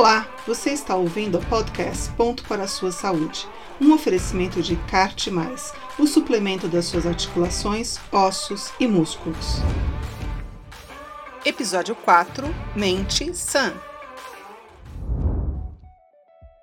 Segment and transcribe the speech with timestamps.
[0.00, 3.46] Olá, você está ouvindo o podcast Ponto para a Sua Saúde,
[3.78, 5.30] um oferecimento de CART+,
[5.98, 9.56] o suplemento das suas articulações, ossos e músculos.
[11.44, 13.74] Episódio 4, Mente Sã.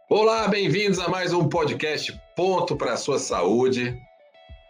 [0.09, 3.95] Olá, bem-vindos a mais um podcast Ponto para a Sua Saúde.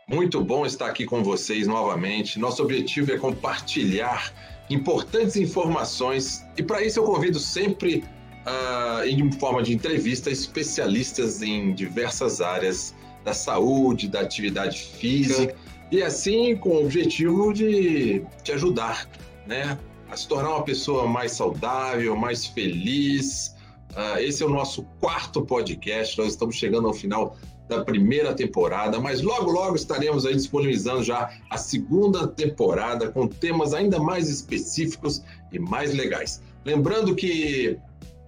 [0.09, 2.37] Muito bom estar aqui com vocês novamente.
[2.37, 4.33] Nosso objetivo é compartilhar
[4.69, 8.03] importantes informações e para isso eu convido sempre
[8.47, 15.53] uh, em forma de entrevista, especialistas em diversas áreas da saúde, da atividade física,
[15.91, 19.07] e assim com o objetivo de te ajudar,
[19.45, 19.77] né?
[20.09, 23.53] A se tornar uma pessoa mais saudável, mais feliz.
[23.91, 27.35] Uh, esse é o nosso quarto podcast, nós estamos chegando ao final
[27.67, 33.73] da primeira temporada, mas logo, logo estaremos aí disponibilizando já a segunda temporada com temas
[33.73, 35.21] ainda mais específicos
[35.51, 36.41] e mais legais.
[36.63, 37.77] Lembrando que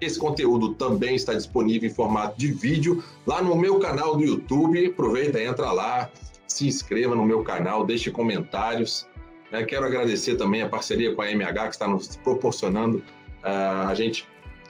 [0.02, 4.86] esse conteúdo também está disponível em formato de vídeo lá no meu canal do YouTube.
[4.86, 6.10] Aproveita, entra lá,
[6.48, 9.08] se inscreva no meu canal, deixe comentários.
[9.52, 9.64] Né?
[9.64, 13.00] Quero agradecer também a parceria com a MH que está nos proporcionando
[13.44, 14.26] uh, a gente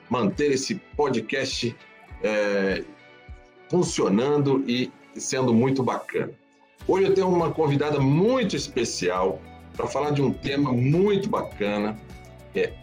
[0.10, 1.76] manter esse podcast
[2.24, 2.86] uh,
[3.70, 6.32] funcionando e sendo muito bacana.
[6.88, 9.40] Hoje eu tenho uma convidada muito especial
[9.78, 11.96] para falar de um tema muito bacana,
[12.52, 12.74] que é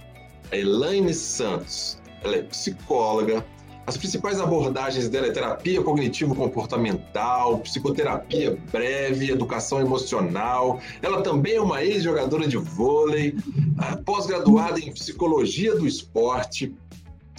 [0.53, 3.45] a Elaine Santos ela é psicóloga.
[3.87, 10.81] As principais abordagens dela é terapia cognitivo-comportamental, psicoterapia breve, educação emocional.
[11.01, 13.37] Ela também é uma ex-jogadora de vôlei,
[13.79, 16.75] ah, pós-graduada em psicologia do esporte,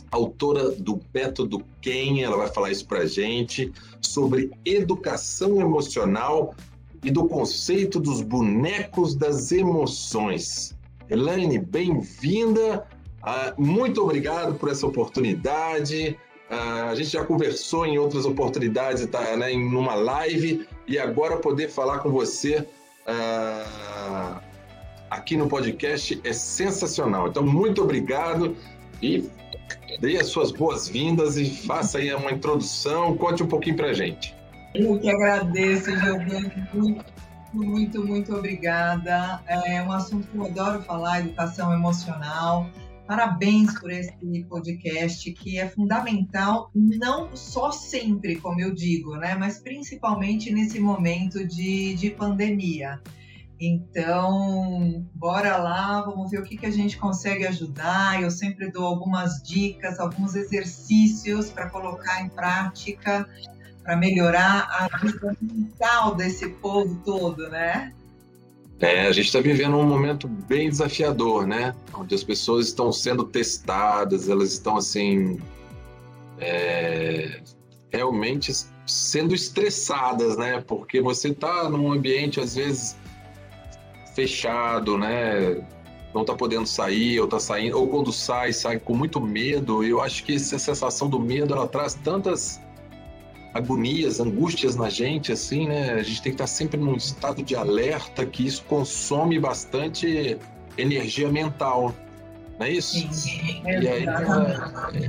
[0.10, 6.56] autora do método Ken, ela vai falar isso para gente, sobre educação emocional
[7.04, 10.74] e do conceito dos bonecos das emoções.
[11.10, 12.88] Elaine, bem-vinda
[13.28, 16.18] ah, muito obrigado por essa oportunidade.
[16.50, 21.36] Ah, a gente já conversou em outras oportunidades, tá, né, em uma live, e agora
[21.36, 22.66] poder falar com você
[23.06, 24.40] ah,
[25.10, 27.28] aqui no podcast é sensacional.
[27.28, 28.56] Então, muito obrigado
[29.02, 29.30] e
[30.00, 34.34] dê as suas boas-vindas e faça aí uma introdução, conte um pouquinho para a gente.
[34.74, 36.66] Eu que agradeço, Giovanni.
[36.74, 37.06] Muito,
[37.54, 39.42] muito, muito obrigada.
[39.48, 42.70] É um assunto que eu adoro falar, educação emocional.
[43.08, 44.12] Parabéns por esse
[44.50, 51.48] podcast que é fundamental, não só sempre, como eu digo, né, mas principalmente nesse momento
[51.48, 53.02] de, de pandemia.
[53.60, 58.22] Então, bora lá, vamos ver o que, que a gente consegue ajudar.
[58.22, 63.28] Eu sempre dou algumas dicas, alguns exercícios para colocar em prática,
[63.82, 67.94] para melhorar a vida mental desse povo todo, né?
[68.80, 71.74] É, a gente está vivendo um momento bem desafiador, né?
[71.94, 75.40] Onde as pessoas estão sendo testadas, elas estão assim
[76.40, 77.42] é,
[77.92, 78.52] realmente
[78.86, 80.64] sendo estressadas, né?
[80.68, 82.96] Porque você está num ambiente às vezes
[84.14, 85.66] fechado, né?
[86.14, 89.84] Não está podendo sair, ou está saindo, ou quando sai, sai com muito medo.
[89.84, 92.62] Eu acho que essa sensação do medo ela traz tantas
[93.58, 95.94] agonias, angústias na gente, assim, né?
[95.94, 100.38] A gente tem que estar sempre num estado de alerta, que isso consome bastante
[100.78, 101.94] energia mental,
[102.60, 103.08] não é isso?
[103.14, 104.06] Sim, e aí,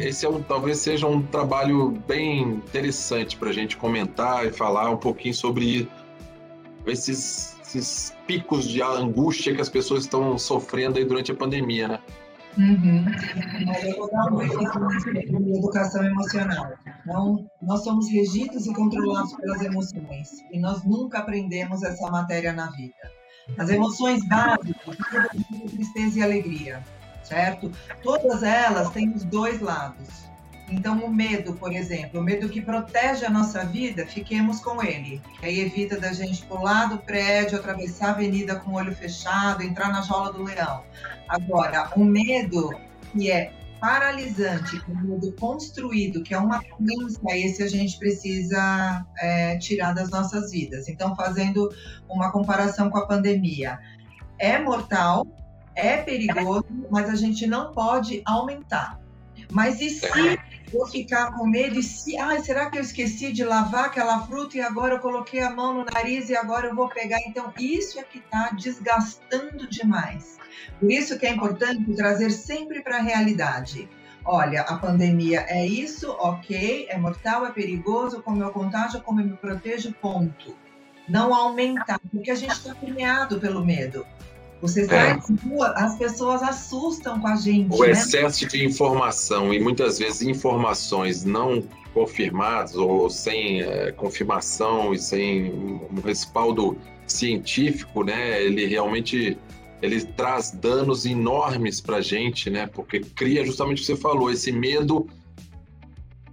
[0.00, 4.90] esse é um, talvez seja um trabalho bem interessante para a gente comentar e falar
[4.90, 5.88] um pouquinho sobre
[6.86, 11.98] esses, esses picos de angústia que as pessoas estão sofrendo aí durante a pandemia, né?
[12.58, 13.04] Uhum.
[13.66, 14.88] Mas eu vou dar um exemplo
[15.44, 16.72] de educação emocional.
[17.08, 22.66] Então, nós somos regidos e controlados pelas emoções, e nós nunca aprendemos essa matéria na
[22.72, 23.10] vida.
[23.56, 24.98] As emoções básicas,
[25.70, 26.84] tristeza e alegria,
[27.22, 27.72] certo?
[28.02, 30.28] Todas elas têm os dois lados.
[30.70, 35.18] Então, o medo, por exemplo, o medo que protege a nossa vida, fiquemos com ele.
[35.42, 39.90] Aí evita da gente pular do prédio, atravessar a avenida com o olho fechado, entrar
[39.90, 40.84] na jola do leão.
[41.26, 42.70] Agora, o medo
[43.14, 49.56] que é paralisante, o medo construído, que é uma crença, esse a gente precisa é,
[49.58, 50.88] tirar das nossas vidas.
[50.88, 51.68] Então, fazendo
[52.08, 53.78] uma comparação com a pandemia,
[54.38, 55.26] é mortal,
[55.74, 59.00] é perigoso, mas a gente não pode aumentar.
[59.50, 60.06] Mas e se
[60.72, 64.56] vou ficar com medo e se, ai, será que eu esqueci de lavar aquela fruta
[64.56, 67.18] e agora eu coloquei a mão no nariz e agora eu vou pegar?
[67.26, 70.38] Então, isso é que está desgastando demais.
[70.78, 73.88] Por isso que é importante trazer sempre para a realidade.
[74.24, 79.26] Olha, a pandemia é isso, ok, é mortal, é perigoso, como eu contágio, como eu
[79.26, 80.54] me protejo, ponto.
[81.08, 84.06] Não aumentar, porque a gente está permeado pelo medo.
[84.60, 85.48] Você sai é.
[85.48, 87.74] rua, as pessoas assustam com a gente.
[87.74, 87.92] O né?
[87.92, 91.62] excesso de informação e muitas vezes informações não
[91.94, 96.76] confirmadas ou sem é, confirmação e sem um respaldo
[97.06, 98.42] científico, né?
[98.42, 99.38] Ele realmente
[99.80, 102.66] ele traz danos enormes para a gente, né?
[102.66, 105.06] Porque cria justamente o que você falou, esse medo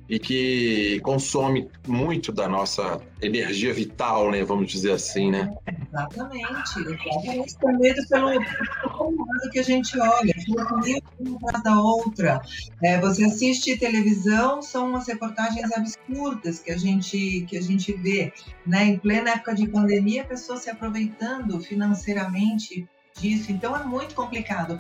[0.08, 4.44] e que consome muito da nossa energia vital, né?
[4.44, 5.54] Vamos dizer assim, né?
[5.68, 7.56] Exatamente, exatamente.
[7.80, 10.34] Medo pelo, lado que a gente olha,
[11.20, 12.42] uma atrás da outra.
[12.84, 18.32] É, você assiste televisão, são umas reportagens absurdas que a gente que a gente vê,
[18.66, 18.86] né?
[18.86, 22.88] Em plena época de pandemia, pessoas se aproveitando financeiramente
[23.20, 23.52] disso.
[23.52, 24.80] Então é muito complicado.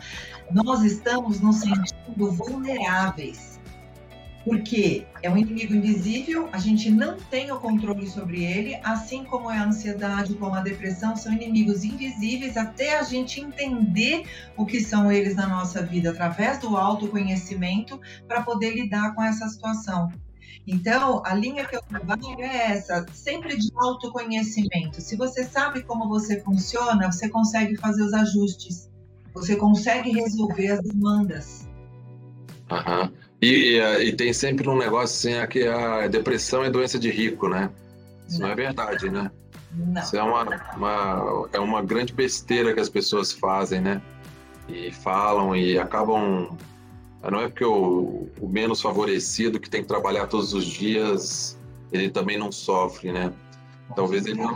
[0.51, 3.54] Nós estamos nos sentindo vulneráveis
[4.45, 9.49] porque é um inimigo invisível, a gente não tem o controle sobre ele, assim como
[9.49, 14.23] é a ansiedade, como a depressão, são inimigos invisíveis até a gente entender
[14.55, 19.49] o que são eles na nossa vida através do autoconhecimento para poder lidar com essa
[19.49, 20.11] situação.
[20.67, 25.01] Então, a linha que eu trabalho é essa, sempre de autoconhecimento.
[25.01, 28.91] Se você sabe como você funciona, você consegue fazer os ajustes,
[29.33, 31.67] você consegue resolver as demandas.
[32.69, 33.11] Aham.
[33.41, 37.09] E, e, e, tem sempre um negócio assim, é que a depressão é doença de
[37.11, 37.69] rico, né?
[38.27, 39.31] Isso não, não é verdade, né?
[39.73, 40.01] Não.
[40.01, 40.43] Isso é uma,
[40.75, 44.01] uma, é uma grande besteira que as pessoas fazem, né?
[44.67, 46.57] E falam e acabam.
[47.29, 51.57] Não é porque o, o menos favorecido que tem que trabalhar todos os dias,
[51.91, 53.33] ele também não sofre, né?
[53.95, 54.55] Talvez ele não,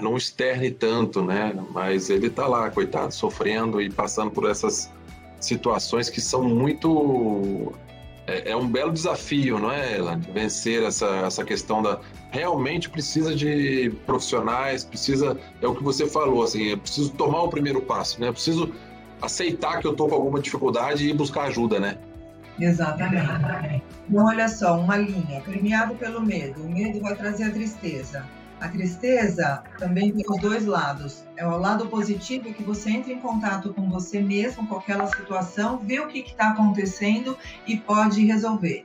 [0.00, 1.54] não externe tanto, né?
[1.70, 4.90] Mas ele está lá, coitado, sofrendo e passando por essas
[5.40, 7.72] situações que são muito
[8.30, 10.16] é, é, um belo desafio, não é, Ela?
[10.32, 11.98] Vencer essa, essa questão da.
[12.30, 15.36] Realmente precisa de profissionais, precisa.
[15.60, 18.28] É o que você falou, assim, eu preciso tomar o primeiro passo, né?
[18.28, 18.72] Eu preciso
[19.20, 21.98] aceitar que eu estou com alguma dificuldade e buscar ajuda, né?
[22.58, 23.82] Exatamente.
[24.08, 26.62] Então, olha só, uma linha, premiado pelo medo.
[26.62, 28.24] O medo vai trazer a tristeza.
[28.60, 31.24] A tristeza também tem os dois lados.
[31.34, 35.78] É o lado positivo que você entra em contato com você mesmo, com aquela situação,
[35.78, 38.84] vê o que está acontecendo e pode resolver.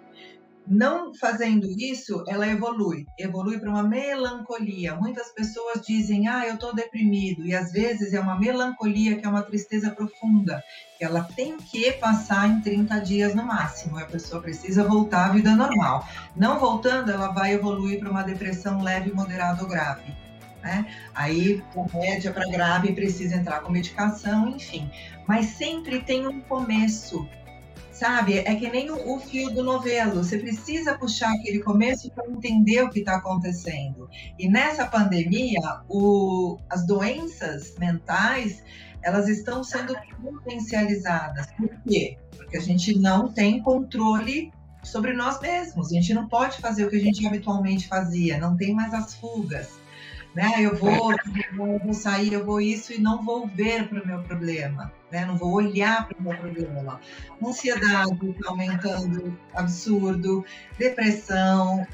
[0.67, 4.95] Não fazendo isso, ela evolui, evolui para uma melancolia.
[4.95, 9.29] Muitas pessoas dizem, ah, eu estou deprimido, e às vezes é uma melancolia que é
[9.29, 10.63] uma tristeza profunda,
[10.97, 15.33] que ela tem que passar em 30 dias no máximo, a pessoa precisa voltar à
[15.33, 16.07] vida normal.
[16.35, 20.15] Não voltando, ela vai evoluir para uma depressão leve, moderada ou grave.
[20.63, 20.83] Né?
[21.13, 21.63] Aí,
[21.93, 24.89] média para grave, precisa entrar com medicação, enfim.
[25.27, 27.29] Mas sempre tem um começo
[27.95, 28.39] sabe?
[28.39, 30.23] É que nem o, fio do novelo.
[30.23, 34.09] Você precisa puxar aquele começo para entender o que está acontecendo.
[34.37, 38.61] E nessa pandemia, o, as doenças mentais
[39.01, 41.47] elas estão sendo potencializadas.
[41.57, 42.17] Por quê?
[42.35, 44.51] Porque a gente não tem controle
[44.83, 45.91] sobre nós mesmos.
[45.91, 48.39] A gente não pode fazer o que a gente habitualmente fazia.
[48.39, 49.69] Não tem mais as fugas.
[50.35, 50.55] Né?
[50.59, 54.21] Eu vou, eu vou sair, eu vou isso e não vou ver para o meu
[54.21, 55.25] problema né?
[55.25, 56.99] Não vou olhar para o meu problema.
[57.41, 60.43] Ansiedade está aumentando, absurdo,
[60.77, 61.87] depressão.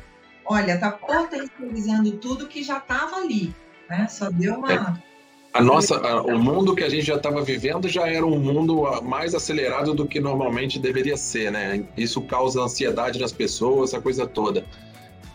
[0.43, 3.53] Olha, está potencializando tudo que já estava ali,
[3.87, 4.07] né?
[4.07, 4.73] Só deu uma.
[4.73, 5.11] É.
[5.53, 8.83] A nossa, a, o mundo que a gente já estava vivendo já era um mundo
[9.03, 11.83] mais acelerado do que normalmente deveria ser, né?
[11.95, 14.65] Isso causa ansiedade nas pessoas, essa coisa toda.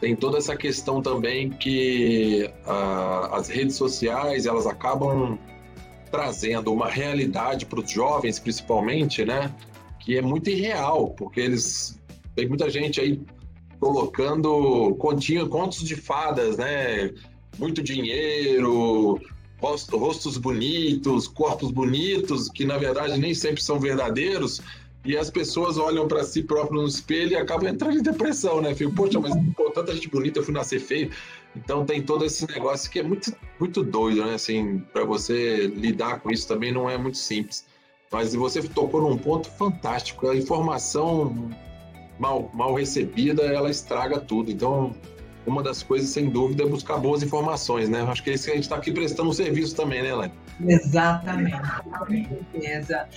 [0.01, 5.39] Tem toda essa questão também que uh, as redes sociais elas acabam
[6.11, 9.55] trazendo uma realidade para os jovens, principalmente, né?
[10.01, 11.99] Que é muito irreal, porque eles.
[12.35, 13.21] Tem muita gente aí
[13.81, 17.13] colocando continho, contos de fadas, né?
[17.59, 19.19] Muito dinheiro,
[19.61, 24.61] rostos bonitos, corpos bonitos, que na verdade nem sempre são verdadeiros,
[25.07, 28.75] e as pessoas olham para si próprias no espelho e acabam entrando em depressão, né?
[28.75, 31.11] Fico, poxa, mas pô, tanta gente bonita, eu fui nascer feio.
[31.55, 34.35] Então tem todo esse negócio que é muito, muito doido, né?
[34.35, 37.65] Assim, para você lidar com isso também não é muito simples.
[38.13, 40.29] Mas você tocou num ponto fantástico.
[40.29, 41.51] A informação
[42.19, 44.51] mal, mal recebida, ela estraga tudo.
[44.51, 44.95] Então,
[45.47, 48.03] uma das coisas, sem dúvida, é buscar boas informações, né?
[48.03, 50.35] Acho que é isso que a gente está aqui prestando um serviço também, né, Elaine?
[50.67, 53.09] Exatamente, com certeza.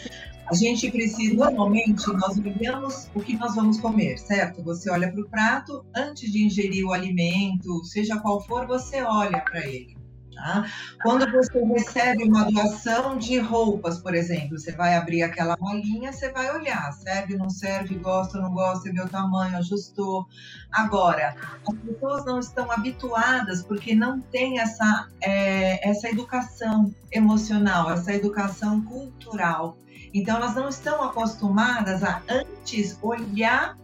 [0.49, 4.63] A gente precisa, normalmente, nós olhamos o que nós vamos comer, certo?
[4.63, 9.41] Você olha para o prato, antes de ingerir o alimento, seja qual for, você olha
[9.41, 9.95] para ele.
[10.39, 10.65] Tá?
[11.03, 16.31] Quando você recebe uma doação de roupas, por exemplo, você vai abrir aquela malinha, você
[16.31, 20.25] vai olhar, serve, não serve, gosta, não gosta, é meu tamanho, ajustou.
[20.71, 21.35] Agora,
[21.67, 28.81] as pessoas não estão habituadas porque não tem essa, é, essa educação emocional, essa educação
[28.81, 29.77] cultural.
[30.13, 33.77] Então, elas não estão acostumadas a antes olhar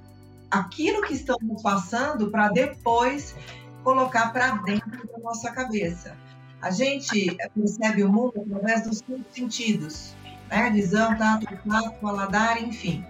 [0.49, 3.35] aquilo que estamos passando para depois
[3.83, 6.15] colocar para dentro da nossa cabeça.
[6.61, 10.15] A gente percebe o mundo através dos cinco sentidos,
[10.49, 10.69] né?
[10.71, 13.05] Visão, tato, tato, paladar, enfim.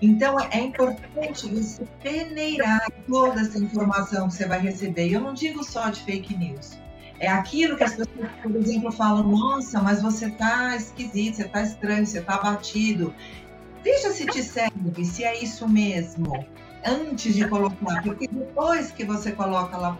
[0.00, 5.12] Então, é importante você peneirar toda essa informação que você vai receber.
[5.12, 6.78] Eu não digo só de fake news.
[7.20, 11.62] É aquilo que as pessoas, por exemplo, falam: nossa, mas você está esquisito, você está
[11.62, 13.14] estranho, você está abatido.
[13.82, 16.46] Veja se te serve, se é isso mesmo
[16.84, 19.92] antes de colocar, porque depois que você coloca lá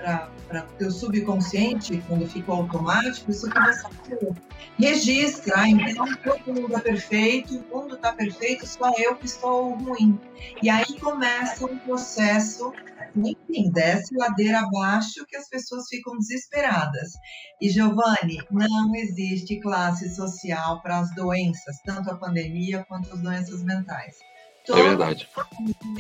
[0.49, 4.33] para o teu subconsciente, quando ficou automático, isso que você
[4.79, 9.75] registra, ah, então todo mundo é perfeito, o mundo está perfeito, só eu que estou
[9.75, 10.19] ruim.
[10.63, 12.73] E aí começa um processo,
[13.17, 17.13] enfim, desce ladeira abaixo que as pessoas ficam desesperadas.
[17.61, 23.63] E Giovanni, não existe classe social para as doenças, tanto a pandemia quanto as doenças
[23.63, 24.17] mentais.
[24.21, 25.29] É todas é verdade.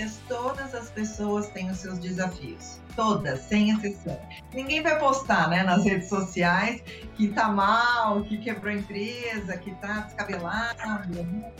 [0.04, 2.80] As todas as pessoas têm os seus desafios.
[2.94, 4.20] Todas, sem exceção.
[4.52, 6.82] Ninguém vai postar né, nas redes sociais
[7.16, 10.76] que tá mal, que quebrou a empresa, que tá descabelado.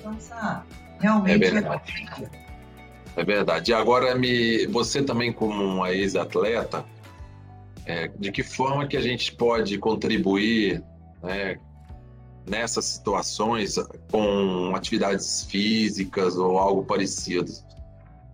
[0.05, 0.67] Não sabe.
[1.01, 1.47] Realmente.
[1.47, 2.09] É verdade.
[2.23, 2.48] É
[3.25, 3.71] verdade.
[3.71, 6.85] E agora, me, você também, como uma ex-atleta,
[7.87, 10.83] é, de que forma que a gente pode contribuir
[11.23, 11.59] né,
[12.47, 13.77] nessas situações
[14.11, 17.51] com atividades físicas ou algo parecido.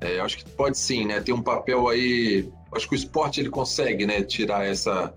[0.01, 1.21] É, acho que pode sim, né?
[1.21, 2.51] Ter um papel aí.
[2.73, 4.23] Acho que o esporte ele consegue, né?
[4.23, 5.15] Tirar essa,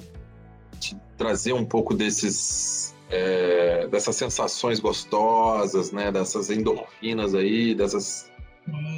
[1.17, 6.11] trazer um pouco desses, é, dessas sensações gostosas, né?
[6.11, 8.26] Dessas endorfinas aí, dessas,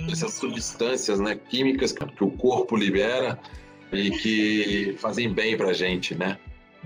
[0.07, 1.35] dessas substâncias, né?
[1.35, 3.39] Químicas que o corpo libera
[3.91, 6.37] e que fazem bem para a gente, né?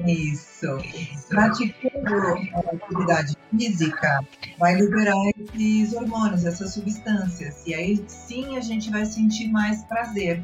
[0.06, 0.68] Isso.
[1.30, 2.16] Praticando
[2.74, 4.20] atividade física,
[4.58, 7.64] vai liberar esses hormônios, essas substâncias.
[7.66, 10.42] E aí sim a gente vai sentir mais prazer.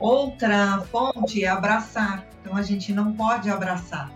[0.00, 2.26] Outra fonte é abraçar.
[2.40, 4.10] Então a gente não pode abraçar.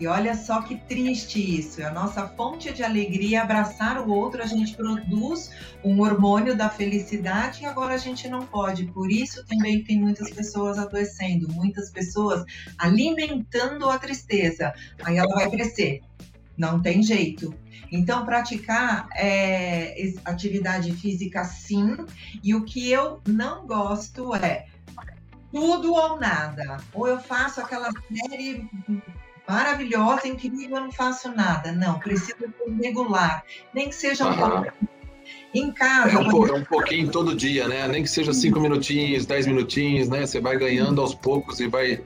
[0.00, 1.82] E olha só que triste isso.
[1.82, 5.50] É a nossa fonte de alegria abraçar o outro, a gente produz
[5.82, 8.86] um hormônio da felicidade e agora a gente não pode.
[8.86, 12.44] Por isso também tem muitas pessoas adoecendo, muitas pessoas
[12.78, 14.72] alimentando a tristeza.
[15.02, 16.00] Aí ela vai crescer.
[16.56, 17.54] Não tem jeito.
[17.90, 21.96] Então, praticar é, atividade física sim.
[22.42, 24.66] E o que eu não gosto é
[25.52, 26.78] tudo ou nada.
[26.92, 28.68] Ou eu faço aquela série
[29.48, 31.72] maravilhosa, incrível, eu não faço nada.
[31.72, 32.52] Não, precisa ser
[32.82, 34.36] regular, nem que seja um uhum.
[34.36, 34.72] pouco.
[35.54, 36.14] Em casa.
[36.14, 37.88] É um, é um, pouquinho todo dia, né?
[37.88, 40.26] Nem que seja cinco minutinhos, dez minutinhos, né?
[40.26, 42.02] Você vai ganhando aos poucos e vai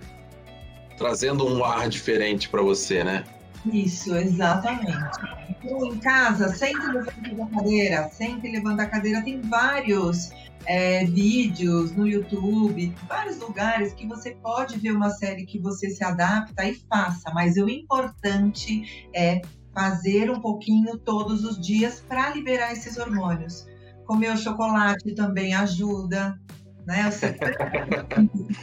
[0.97, 3.25] trazendo um ar diferente para você, né?
[3.65, 5.19] Isso, exatamente.
[5.49, 9.23] Então, em casa, sempre levanta a cadeira, sempre levanta a cadeira.
[9.23, 10.31] Tem vários
[10.67, 16.03] é, vídeos no YouTube, vários lugares que você pode ver uma série que você se
[16.03, 19.41] adapta e faça, mas o importante é
[19.73, 23.67] fazer um pouquinho todos os dias para liberar esses hormônios.
[24.05, 26.39] Comer o chocolate também ajuda,
[26.87, 27.11] né?
[27.11, 27.33] Você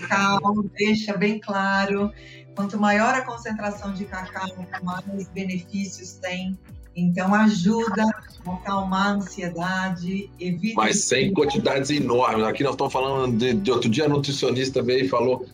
[0.07, 2.11] cacau deixa bem claro.
[2.55, 4.47] Quanto maior a concentração de cacau,
[4.83, 6.57] mais benefícios tem.
[6.95, 8.03] Então, ajuda
[8.45, 10.75] a acalmar a ansiedade, evita.
[10.75, 12.45] Mas sem quantidades enormes.
[12.45, 15.45] Aqui nós estamos falando de, de, outro dia, a nutricionista veio e falou.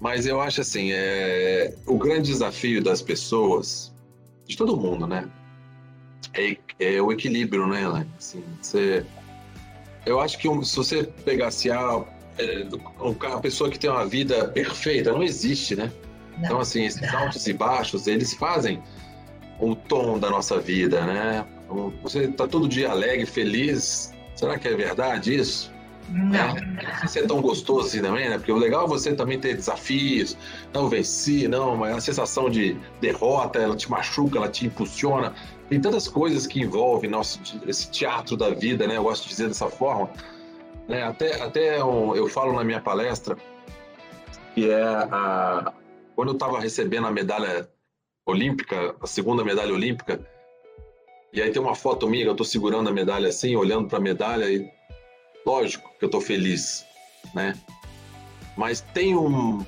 [0.00, 3.92] Mas eu acho assim: é, o grande desafio das pessoas,
[4.46, 5.28] de todo mundo, né?
[6.32, 8.10] É, é o equilíbrio, né, Elaine?
[8.16, 9.04] Assim, você,
[10.06, 12.13] eu acho que se você pegasse a, é,
[13.32, 15.90] a pessoa que tem uma vida perfeita, não existe, né?
[16.36, 16.44] Não.
[16.44, 18.82] Então, assim, esses altos e baixos, eles fazem
[19.60, 21.46] o tom da nossa vida, né?
[22.02, 24.12] Você está todo dia alegre, feliz.
[24.34, 25.72] Será que é verdade isso?
[26.08, 26.56] Não.
[26.56, 28.36] É, não sei é tão gostoso assim também, né?
[28.36, 30.36] Porque o legal é você também ter desafios,
[30.72, 35.32] não venci, não, mas a sensação de derrota, ela te machuca, ela te impulsiona.
[35.68, 38.96] Tem tantas coisas que envolvem nosso, esse teatro da vida, né?
[38.96, 40.10] Eu gosto de dizer dessa forma.
[40.88, 41.02] Né?
[41.02, 43.36] Até, até eu, eu falo na minha palestra
[44.54, 45.72] que é a,
[46.14, 47.68] quando eu estava recebendo a medalha
[48.24, 50.20] olímpica, a segunda medalha olímpica.
[51.32, 54.00] E aí tem uma foto minha, eu estou segurando a medalha assim, olhando para a
[54.00, 54.70] medalha e
[55.44, 56.86] lógico que eu estou feliz,
[57.34, 57.54] né?
[58.56, 59.66] Mas tem um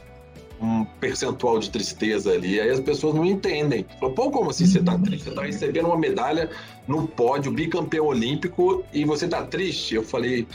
[0.60, 2.60] um percentual de tristeza ali.
[2.60, 3.84] Aí as pessoas não entendem.
[4.00, 5.24] Falam, pô, como assim você tá triste?
[5.24, 6.50] Você tá recebendo uma medalha
[6.86, 9.94] no pódio, bicampeão olímpico, e você tá triste?
[9.94, 10.46] Eu falei,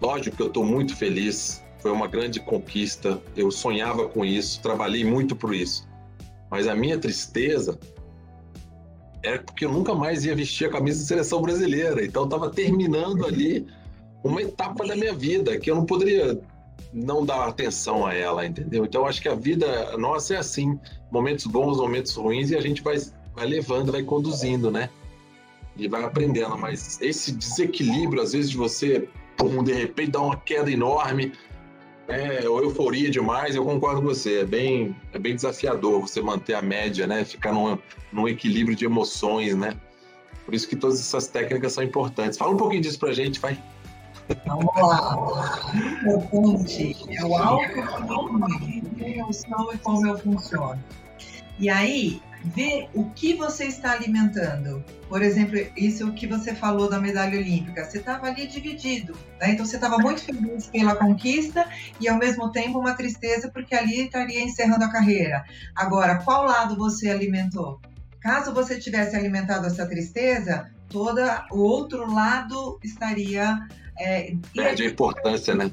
[0.00, 1.62] lógico que eu tô muito feliz.
[1.78, 3.20] Foi uma grande conquista.
[3.36, 5.88] Eu sonhava com isso, trabalhei muito por isso.
[6.50, 7.78] Mas a minha tristeza
[9.22, 12.04] era porque eu nunca mais ia vestir a camisa de seleção brasileira.
[12.04, 13.66] Então estava terminando ali
[14.24, 16.38] uma etapa da minha vida que eu não poderia
[16.92, 18.84] não dar atenção a ela, entendeu?
[18.84, 20.78] Então acho que a vida nossa é assim,
[21.10, 22.96] momentos bons, momentos ruins e a gente vai,
[23.34, 24.90] vai levando, vai conduzindo, né?
[25.76, 29.08] E vai aprendendo, mas esse desequilíbrio às vezes de você,
[29.40, 31.32] pum, de repente dá uma queda enorme,
[32.06, 36.54] é, ou euforia demais, eu concordo com você, é bem, é bem desafiador você manter
[36.54, 37.24] a média, né?
[37.24, 37.78] Ficar num,
[38.12, 39.76] num equilíbrio de emoções, né?
[40.44, 42.36] Por isso que todas essas técnicas são importantes.
[42.36, 43.56] Fala um pouquinho disso pra gente, vai.
[44.46, 45.72] Vamos lá.
[46.00, 50.82] Importante é o autoconhecimento, eu sou e como eu funciono.
[51.58, 54.84] E aí, ver o que você está alimentando.
[55.08, 57.84] Por exemplo, isso que você falou da medalha olímpica.
[57.84, 59.52] Você estava ali dividido, né?
[59.52, 61.66] Então você estava muito feliz pela conquista
[62.00, 65.44] e ao mesmo tempo uma tristeza porque ali estaria encerrando a carreira.
[65.74, 67.80] Agora, qual lado você alimentou?
[68.20, 71.20] Caso você tivesse alimentado essa tristeza, todo
[71.50, 73.58] o outro lado estaria
[73.98, 75.70] é, Perde a importância, né?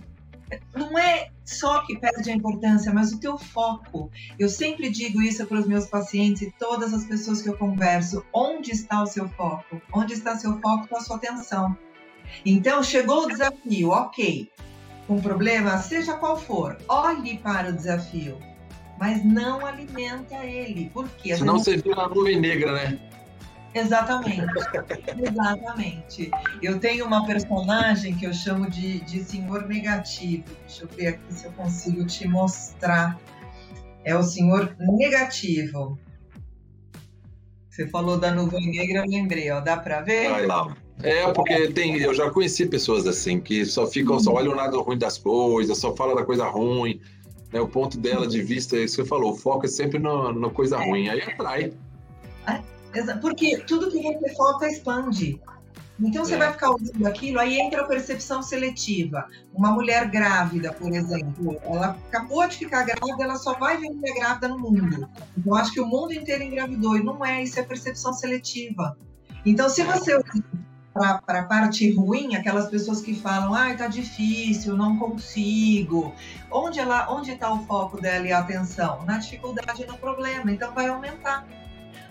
[0.76, 4.12] Não é só que perde a importância, mas o teu foco.
[4.38, 8.24] Eu sempre digo isso para os meus pacientes e todas as pessoas que eu converso.
[8.34, 9.82] Onde está o seu foco?
[9.94, 11.76] Onde está seu foco com a sua atenção?
[12.46, 14.52] Então, chegou o desafio, ok.
[15.08, 18.38] Um problema, seja qual for, olhe para o desafio,
[19.00, 20.90] mas não alimenta ele.
[20.90, 21.34] Por quê?
[21.38, 23.07] Senão você vira a nuvem negra, né?
[23.78, 24.42] Exatamente.
[25.22, 26.32] Exatamente.
[26.62, 30.44] Eu tenho uma personagem que eu chamo de, de senhor negativo.
[30.66, 33.20] Deixa eu ver aqui se eu consigo te mostrar.
[34.04, 35.98] É o senhor negativo.
[37.70, 39.60] Você falou da nuvem negra, eu lembrei, ó.
[39.60, 40.30] Dá para ver?
[40.30, 40.76] Vai lá.
[41.04, 44.82] É, porque tem, eu já conheci pessoas assim, que só ficam, só olham o lado
[44.82, 47.00] ruim das coisas, só falam da coisa ruim.
[47.54, 47.62] Né?
[47.62, 50.50] O ponto dela de vista é isso que você falou, o foco é sempre na
[50.50, 50.90] coisa é.
[50.90, 51.72] ruim, aí atrai.
[53.22, 55.40] Porque tudo que você foca expande.
[56.00, 56.38] Então você é.
[56.38, 59.28] vai ficar ouvindo aquilo, aí entra a percepção seletiva.
[59.54, 64.14] Uma mulher grávida, por exemplo, ela acabou de ficar grávida, ela só vai ver mulher
[64.14, 65.10] grávida no mundo.
[65.36, 68.96] Então acho que o mundo inteiro engravidou, e não é, isso é percepção seletiva.
[69.44, 70.22] Então, se você
[70.98, 76.14] para a parte ruim, aquelas pessoas que falam, ah, tá difícil, não consigo.
[76.52, 79.06] Onde ela, onde está o foco dela e a atenção?
[79.06, 81.48] Na dificuldade no problema, então vai aumentar.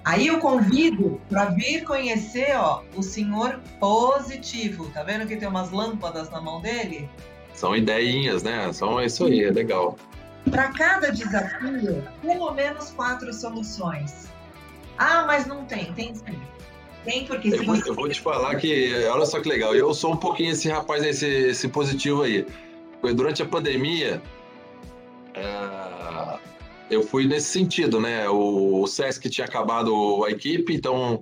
[0.07, 4.88] Aí eu convido para vir conhecer, ó, o senhor positivo.
[4.95, 7.11] Tá vendo que tem umas lâmpadas na mão dele?
[7.53, 8.73] São ideinhas, né?
[8.73, 9.99] São isso aí, é legal.
[10.49, 14.29] Para cada desafio, pelo menos quatro soluções.
[14.97, 16.40] Ah, mas não tem, tem sim.
[17.05, 17.90] Tem porque eu, você...
[17.90, 21.05] eu vou te falar que, olha só que legal, eu sou um pouquinho esse rapaz,
[21.05, 22.47] esse, esse positivo aí.
[23.03, 24.23] Durante a pandemia,
[25.37, 26.36] uh,
[26.90, 28.29] eu fui nesse sentido, né?
[28.29, 31.20] O, o Sesc tinha acabado a equipe, então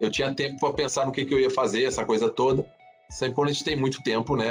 [0.00, 2.64] eu tinha tempo para pensar no que, que eu ia fazer, essa coisa toda.
[3.10, 4.48] Sempre quando a gente tem muito tempo, né?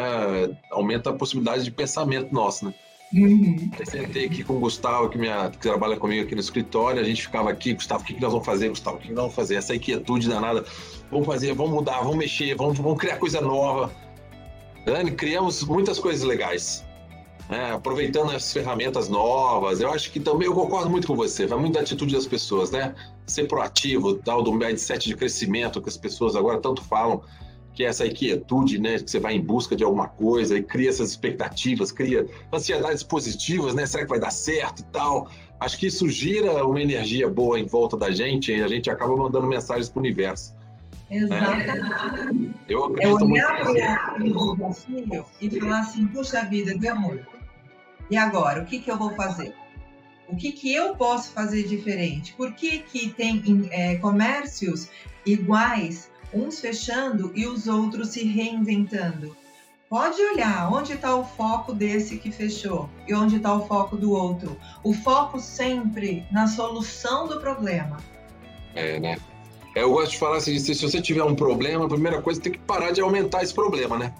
[0.71, 2.73] Aumenta a possibilidade de pensamento nosso, né?
[3.13, 3.71] Uhum.
[3.79, 7.03] Eu sentei aqui com o Gustavo, que, minha, que trabalha comigo aqui no escritório, a
[7.03, 8.97] gente ficava aqui, Gustavo, o que, que nós vamos fazer, Gustavo?
[8.97, 9.55] O que, que nós vamos fazer?
[9.55, 10.65] Essa inquietude danada.
[11.09, 13.91] Vamos fazer, vamos mudar, vamos mexer, vamos, vamos criar coisa nova.
[14.85, 16.86] Dani, criamos muitas coisas legais
[17.49, 19.79] né, aproveitando as ferramentas novas.
[19.79, 22.71] Eu acho que também eu concordo muito com você, vai muito da atitude das pessoas,
[22.71, 22.93] né?
[23.25, 27.21] Ser proativo, tal do mindset de crescimento que as pessoas agora tanto falam,
[27.73, 30.89] que é essa inquietude, né, que você vai em busca de alguma coisa e cria
[30.89, 33.85] essas expectativas, cria ansiedades positivas, né?
[33.85, 35.29] Será que vai dar certo e tal?
[35.59, 39.15] Acho que isso gira uma energia boa em volta da gente e a gente acaba
[39.15, 40.55] mandando mensagens para o universo.
[41.09, 41.69] Exatamente.
[41.69, 42.73] É.
[42.73, 47.19] Eu acredito é olhar para o desafio e falar assim, puxa vida, meu amor,
[48.09, 49.53] e agora, o que, que eu vou fazer?
[50.27, 52.33] O que, que eu posso fazer diferente?
[52.33, 53.41] Por que, que tem
[53.71, 54.89] é, comércios
[55.25, 59.35] iguais, uns fechando e os outros se reinventando?
[59.89, 64.11] Pode olhar onde está o foco desse que fechou e onde está o foco do
[64.11, 64.57] outro.
[64.83, 67.97] O foco sempre na solução do problema.
[68.75, 69.17] É, né?
[69.73, 72.43] É, eu gosto de falar assim: se você tiver um problema, a primeira coisa é
[72.43, 74.13] tem que parar de aumentar esse problema, né?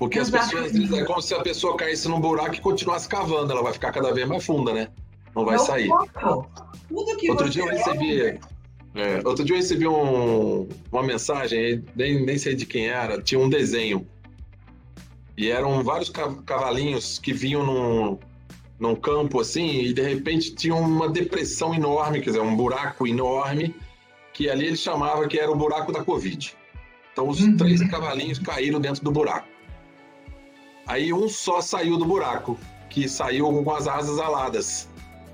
[0.00, 0.56] Porque Exatamente.
[0.56, 3.74] as pessoas é como se a pessoa caísse num buraco e continuasse cavando, ela vai
[3.74, 4.88] ficar cada vez mais funda, né?
[5.36, 5.90] Não vai sair.
[7.28, 8.40] Outro dia eu recebi.
[8.94, 13.38] É, outro dia eu recebi um, uma mensagem, nem, nem sei de quem era, tinha
[13.38, 14.08] um desenho.
[15.36, 16.10] E eram vários
[16.46, 18.18] cavalinhos que vinham num,
[18.80, 23.74] num campo assim e de repente tinha uma depressão enorme, quer dizer, um buraco enorme,
[24.32, 26.56] que ali ele chamava que era o buraco da Covid.
[27.12, 27.54] Então os uhum.
[27.58, 29.59] três cavalinhos caíram dentro do buraco.
[30.90, 34.88] Aí um só saiu do buraco, que saiu com as asas aladas.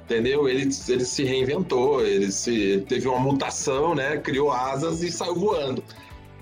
[0.05, 0.47] Entendeu?
[0.47, 4.19] Ele, ele se reinventou, ele se, teve uma mutação, né?
[4.19, 5.83] Criou asas e saiu voando.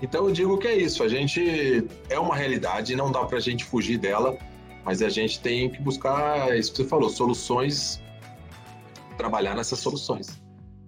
[0.01, 3.41] Então eu digo que é isso, a gente é uma realidade, não dá para a
[3.41, 4.37] gente fugir dela,
[4.83, 8.03] mas a gente tem que buscar, isso que você falou, soluções,
[9.17, 10.41] trabalhar nessas soluções.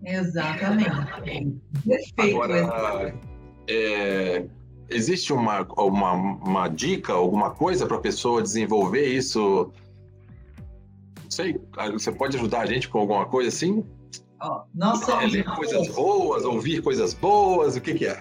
[0.03, 1.61] Exatamente.
[1.87, 2.41] Perfeito.
[2.41, 3.15] Agora,
[3.69, 4.45] é,
[4.89, 9.71] existe uma, uma, uma dica, alguma coisa para a pessoa desenvolver isso?
[11.23, 11.59] Não sei,
[11.91, 13.85] você pode ajudar a gente com alguma coisa assim?
[14.39, 18.19] Ó, nós somos é, ler coisas boas, ouvir coisas boas, o que, que é?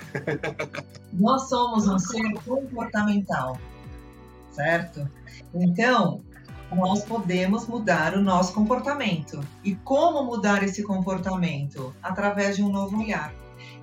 [1.12, 3.58] nós somos um ser comportamental,
[4.50, 5.08] certo?
[5.54, 6.22] Então,
[6.74, 9.40] nós podemos mudar o nosso comportamento.
[9.62, 11.94] E como mudar esse comportamento?
[12.02, 13.32] Através de um novo olhar.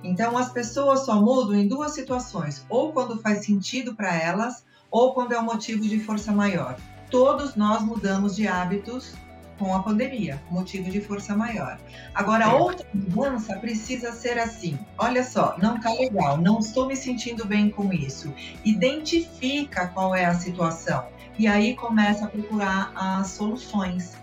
[0.04, 5.14] Então, as pessoas só mudam em duas situações: ou quando faz sentido para elas, ou
[5.14, 6.76] quando é um motivo de força maior.
[7.10, 9.14] Todos nós mudamos de hábitos
[9.58, 11.78] com a pandemia, motivo de força maior.
[12.14, 17.46] Agora, outra mudança precisa ser assim: olha só, não tá legal, não estou me sentindo
[17.46, 18.32] bem com isso.
[18.64, 21.06] Identifica qual é a situação
[21.38, 24.16] e aí começa a procurar as soluções.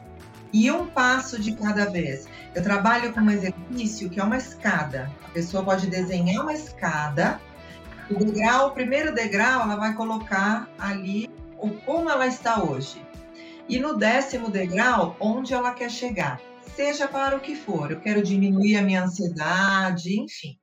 [0.54, 2.28] E um passo de cada vez.
[2.54, 5.12] Eu trabalho com um exercício que é uma escada.
[5.24, 7.40] A pessoa pode desenhar uma escada.
[8.10, 13.02] O degrau, o primeiro degrau, ela vai colocar ali o como ela está hoje
[13.72, 16.42] e no décimo degrau, onde ela quer chegar,
[16.76, 17.90] seja para o que for.
[17.90, 20.58] Eu quero diminuir a minha ansiedade, enfim.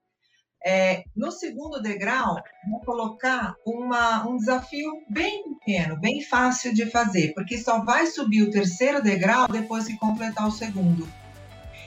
[0.65, 2.37] É, no segundo degrau,
[2.69, 8.43] vou colocar uma, um desafio bem pequeno, bem fácil de fazer, porque só vai subir
[8.43, 11.09] o terceiro degrau depois que completar o segundo.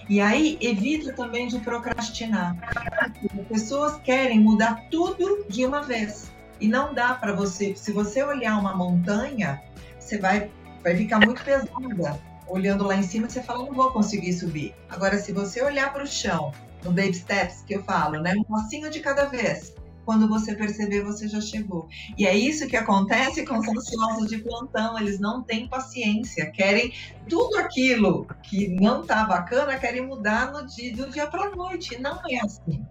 [0.09, 2.55] E aí, evita também de procrastinar.
[2.99, 6.31] As pessoas querem mudar tudo de uma vez.
[6.59, 7.75] E não dá para você.
[7.75, 9.61] Se você olhar uma montanha,
[9.99, 10.51] você vai
[10.83, 12.19] vai ficar muito pesada.
[12.47, 14.75] Olhando lá em cima, você fala, não vou conseguir subir.
[14.89, 16.51] Agora, se você olhar para o chão,
[16.83, 18.33] no baby steps que eu falo, né?
[18.37, 19.75] Um passinho de cada vez.
[20.03, 21.87] Quando você perceber, você já chegou.
[22.17, 24.99] E é isso que acontece com os ansiosos de plantão.
[24.99, 26.91] Eles não têm paciência, querem
[27.29, 32.01] tudo aquilo que não tá bacana, querem mudar no dia, do dia para noite.
[32.01, 32.83] Não é assim.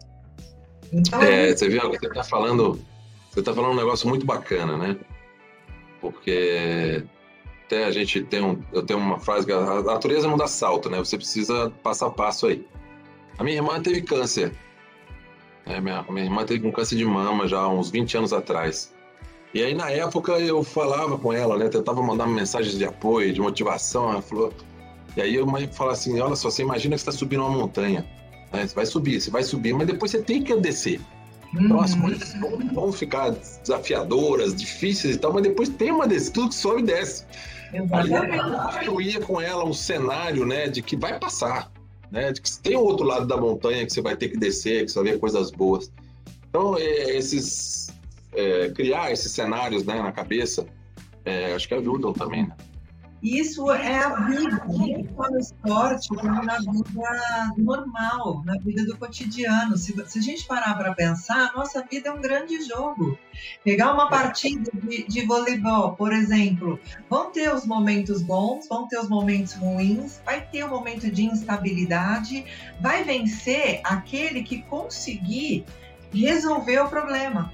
[0.93, 2.81] Então, é, você viu, você está falando,
[3.31, 4.97] você tá falando um negócio muito bacana, né?
[6.01, 7.05] Porque
[7.67, 10.89] até a gente tem um, eu tenho uma frase que a natureza não dá salto,
[10.91, 10.99] né?
[10.99, 12.67] Você precisa passo a passo aí.
[13.41, 14.53] A minha irmã teve câncer.
[15.65, 18.93] É, minha, minha irmã teve um câncer de mama já há uns 20 anos atrás.
[19.55, 21.71] E aí, na época, eu falava com ela, né?
[21.71, 24.11] Tentava mandar mensagens de apoio, de motivação.
[24.11, 24.53] Ela falou.
[25.17, 28.07] E aí, eu falava assim: olha só, você imagina que você está subindo uma montanha.
[28.53, 28.67] Né?
[28.67, 31.01] Você vai subir, você vai subir, mas depois você tem que descer.
[31.55, 32.03] Então, as uhum.
[32.03, 32.35] coisas
[32.75, 36.85] vão, ficar desafiadoras, difíceis e tal, mas depois tem uma descida, tudo que sobe e
[36.85, 37.25] desce.
[37.73, 38.87] Exatamente.
[38.87, 41.70] Eu ia com ela um cenário, né, de que vai passar,
[42.11, 44.91] né, que tem o outro lado da montanha que você vai ter que descer, que
[44.91, 45.91] você vai ver coisas boas.
[46.49, 47.91] Então, é, esses
[48.33, 50.67] é, criar esses cenários, né, na cabeça,
[51.25, 52.47] é, acho que ajudam também.
[52.47, 52.57] Né?
[53.23, 58.97] Isso é a vida, não só no esporte, como na vida normal, na vida do
[58.97, 59.77] cotidiano.
[59.77, 63.19] Se, se a gente parar para pensar, nossa vida é um grande jogo.
[63.63, 66.81] Pegar uma partida de, de voleibol, por exemplo,
[67.11, 71.11] vão ter os momentos bons, vão ter os momentos ruins, vai ter o um momento
[71.11, 72.45] de instabilidade,
[72.81, 75.67] vai vencer aquele que conseguir
[76.11, 77.53] resolver o problema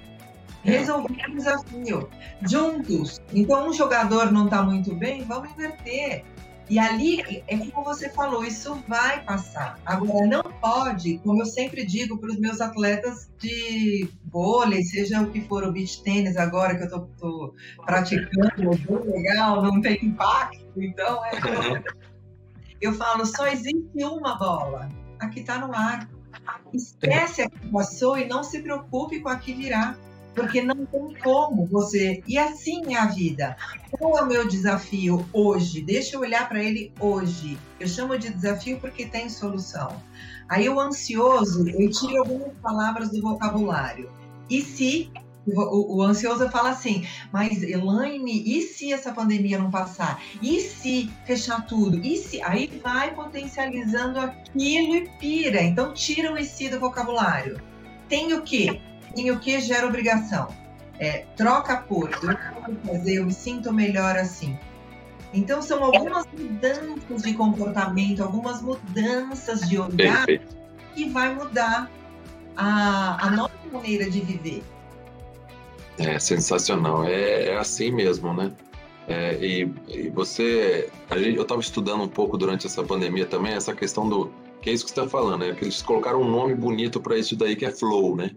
[0.67, 2.09] resolver o desafio
[2.43, 3.21] juntos.
[3.33, 6.25] Então, um jogador não está muito bem, vamos inverter.
[6.69, 9.79] E ali, é como você falou, isso vai passar.
[9.87, 15.31] Agora, não pode, como eu sempre digo para os meus atletas de vôlei, seja o
[15.31, 20.83] que for o beach tênis agora que eu estou praticando, é legal, não tem impacto,
[20.83, 21.85] então é.
[22.81, 24.89] Eu falo, só existe uma bola,
[25.21, 26.09] a que está no ar.
[26.75, 29.97] Esquece a que passou e não se preocupe com a que virá
[30.37, 32.23] porque não tem como você.
[32.29, 33.57] E assim é a vida.
[33.91, 35.81] Qual é o meu desafio hoje?
[35.81, 37.59] Deixa eu olhar para ele hoje.
[37.81, 40.01] Eu chamo de desafio porque tem solução.
[40.49, 44.11] Aí o ansioso, eu tiro algumas palavras do vocabulário.
[44.49, 45.11] E se
[45.47, 50.21] o, o, ansioso fala assim, mas Elaine, e se essa pandemia não passar?
[50.43, 51.99] E se fechar tudo?
[51.99, 52.43] E se?
[52.43, 55.63] Aí vai potencializando aquilo e pira.
[55.63, 57.61] Então tira o e se do vocabulário.
[58.09, 58.81] Tem o quê?
[59.17, 60.49] E o que gera obrigação?
[60.99, 64.59] É, troca por, eu fazer, eu me sinto melhor assim.
[65.33, 70.57] Então, são algumas mudanças de comportamento, algumas mudanças de olhar Perfeito.
[70.95, 71.91] que vai mudar
[72.57, 74.63] a, a nossa maneira de viver.
[75.99, 78.53] É sensacional, é, é assim mesmo, né?
[79.09, 83.75] É, e, e, você, gente, eu estava estudando um pouco durante essa pandemia também essa
[83.75, 85.55] questão do que é isso que você está falando, né?
[85.55, 88.33] Que eles colocaram um nome bonito para isso daí que é flow, né?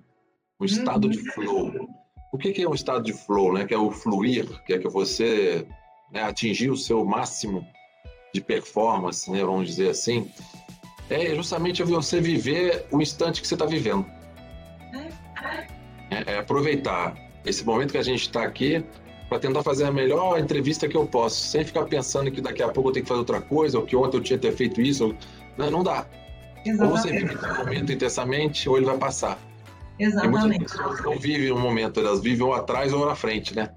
[0.59, 1.11] Um estado uhum.
[1.11, 1.89] de flow.
[2.31, 3.65] O que, que, é um estado de flow, né?
[3.65, 5.65] Que é o fluir, que é que você
[6.11, 7.65] né, atingir o seu máximo
[8.33, 9.43] de performance, né?
[9.43, 10.29] Vamos dizer assim.
[11.09, 14.05] É justamente você viver o instante que você está vivendo.
[16.11, 18.83] É, é aproveitar esse momento que a gente está aqui
[19.27, 22.69] para tentar fazer a melhor entrevista que eu posso, sem ficar pensando que daqui a
[22.69, 24.81] pouco eu tenho que fazer outra coisa, ou que ontem eu tinha que ter feito
[24.81, 25.15] isso.
[25.57, 26.05] Não, não dá.
[26.65, 26.83] Exatamente.
[26.83, 29.39] Ou você vive o momento intensamente, ou ele vai passar.
[29.99, 30.45] Exatamente.
[30.45, 33.69] E muitas pessoas não vivem um momento, elas vivem ou atrás ou na frente, né?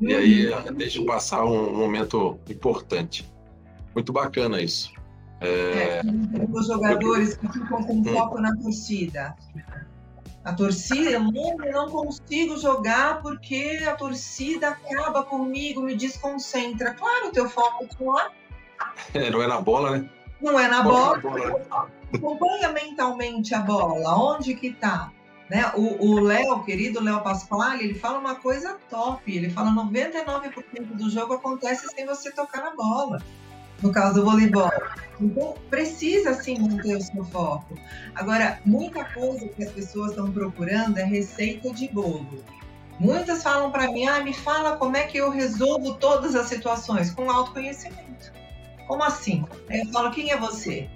[0.00, 0.08] Uhum.
[0.08, 0.74] E aí uhum.
[0.74, 3.28] deixa passar um momento importante.
[3.94, 4.92] Muito bacana isso.
[5.40, 6.00] É...
[6.00, 6.02] É,
[6.52, 8.04] os jogadores que ficam com hum.
[8.04, 9.36] foco na torcida.
[10.44, 16.92] A torcida, eu não consigo jogar porque a torcida acaba comigo, me desconcentra.
[16.94, 18.30] Claro, o teu foco é lá.
[19.14, 20.10] É, não é na bola, né?
[20.40, 21.18] Não é na bola.
[21.18, 21.88] bola.
[22.12, 24.18] Acompanha mentalmente a bola.
[24.18, 25.10] Onde que tá?
[25.54, 25.70] Né?
[25.76, 29.32] O Léo, querido Léo Pasquale, ele fala uma coisa top.
[29.32, 30.52] Ele fala 99%
[30.96, 33.22] do jogo acontece sem você tocar na bola
[33.80, 34.68] no caso do voleibol.
[35.20, 37.78] Então, precisa sim manter o seu foco.
[38.16, 42.42] Agora, muita coisa que as pessoas estão procurando é receita de bolo.
[42.98, 47.12] Muitas falam para mim, ah, me fala como é que eu resolvo todas as situações
[47.12, 48.32] com autoconhecimento.
[48.88, 49.44] Como assim?
[49.68, 50.90] Aí eu falo, quem é você?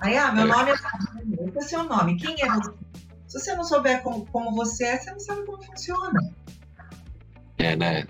[0.00, 0.74] Aí, ah, meu nome é.
[0.74, 2.16] Esse é o seu nome.
[2.16, 2.81] Quem é você?
[3.32, 6.34] Se você não souber como, como você é, você não sabe como funciona.
[7.56, 8.06] É, né?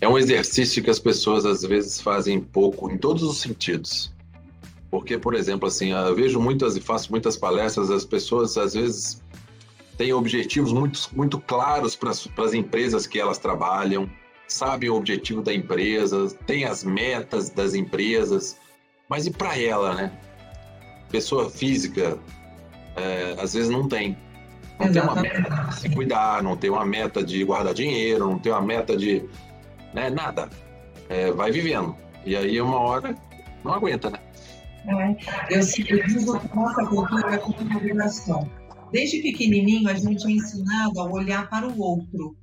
[0.00, 4.12] é um exercício que as pessoas às vezes fazem pouco em todos os sentidos.
[4.90, 9.22] Porque, por exemplo, assim, eu vejo muitas e faço muitas palestras, as pessoas às vezes
[9.96, 14.10] têm objetivos muito, muito claros para as empresas que elas trabalham,
[14.48, 18.58] sabem o objetivo da empresa, têm as metas das empresas,
[19.08, 20.18] mas e para ela, né?
[21.12, 22.18] Pessoa física,
[22.96, 24.18] é, às vezes não tem.
[24.78, 25.30] Não Exatamente.
[25.30, 28.52] tem uma meta de se cuidar, não tem uma meta de guardar dinheiro, não tem
[28.52, 29.28] uma meta de
[29.92, 30.10] né?
[30.10, 30.48] Nada.
[31.08, 31.94] É, vai vivendo.
[32.24, 33.14] E aí, uma hora,
[33.64, 34.18] não aguenta, né?
[34.86, 35.10] É,
[35.50, 38.50] eu, eu digo que nossa cultura é como obrigação.
[38.90, 42.36] Desde pequenininho, a gente é ensinado a olhar para o outro.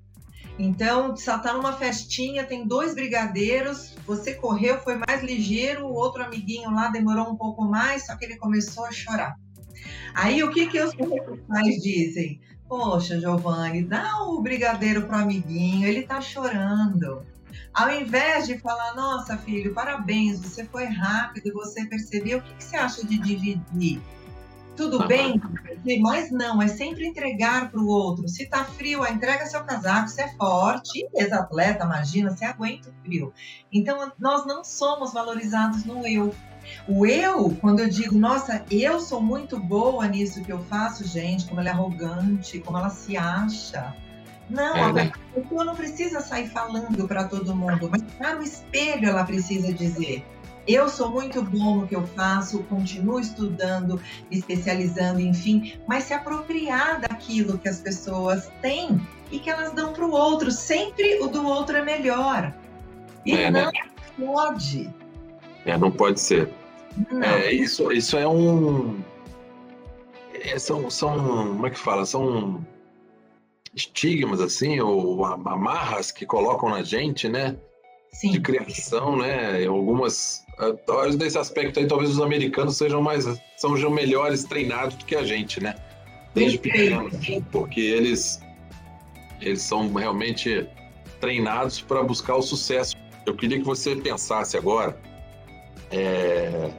[0.58, 6.24] Então, você está numa festinha, tem dois brigadeiros, você correu, foi mais ligeiro, o outro
[6.24, 9.36] amiguinho lá demorou um pouco mais, só que ele começou a chorar.
[10.14, 10.94] Aí, o que, que os
[11.48, 12.42] pais dizem?
[12.68, 17.26] Poxa, Giovanni, dá o brigadeiro pro amiguinho, ele tá chorando.
[17.74, 22.64] Ao invés de falar, nossa, filho, parabéns, você foi rápido, você percebeu, o que, que
[22.64, 24.02] você acha de dividir?
[24.76, 25.42] Tudo bem?
[26.00, 28.30] Mas não, é sempre entregar para o outro.
[28.30, 33.34] Se tá frio, entrega seu casaco, você é forte, ex-atleta, imagina, você aguenta o frio.
[33.74, 36.34] Então, nós não somos valorizados no eu.
[36.88, 41.46] O eu, quando eu digo, nossa, eu sou muito boa nisso que eu faço, gente,
[41.46, 43.96] como ela é arrogante, como ela se acha
[44.50, 45.12] não, é, né?
[45.14, 49.72] a pessoa não precisa sair falando para todo mundo, mas para o espelho ela precisa
[49.72, 50.26] dizer.
[50.68, 56.14] Eu sou muito bom no que eu faço, continuo estudando, me especializando, enfim, mas se
[56.14, 59.00] apropriar daquilo que as pessoas têm
[59.32, 60.52] e que elas dão para o outro.
[60.52, 62.54] Sempre o do outro é melhor.
[63.26, 63.72] E é, não né?
[64.18, 64.94] pode.
[65.66, 66.50] É, não pode ser.
[67.12, 67.24] Não.
[67.24, 69.00] É, isso, isso é um.
[70.34, 71.18] É, são, são.
[71.18, 72.06] Como é que fala?
[72.06, 72.66] São
[73.74, 77.56] estigmas, assim, ou amarras que colocam na gente, né?
[78.12, 78.32] Sim.
[78.32, 79.66] De criação, né?
[79.66, 80.44] Algumas.
[80.58, 83.26] Ah, talvez nesse aspecto aí, talvez os americanos sejam mais.
[83.56, 85.76] sejam melhores treinados do que a gente, né?
[86.34, 87.16] Desde pequenos.
[87.52, 88.42] Porque eles.
[89.42, 90.68] Eles são realmente
[91.22, 92.96] treinados para buscar o sucesso.
[93.26, 94.98] Eu queria que você pensasse agora.
[95.92, 96.72] É,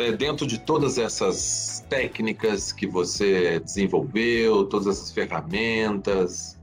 [0.00, 6.58] é dentro de todas essas técnicas que você desenvolveu, todas essas ferramentas,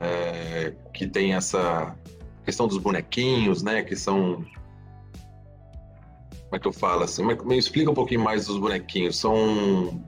[0.00, 1.96] é, que tem essa
[2.44, 3.82] questão dos bonequinhos, né?
[3.82, 4.44] Que são.
[6.44, 7.22] Como é que eu falo assim?
[7.24, 9.16] Me explica um pouquinho mais dos bonequinhos.
[9.16, 10.04] São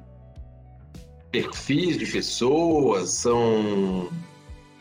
[1.31, 3.11] perfis de pessoas?
[3.11, 4.11] São.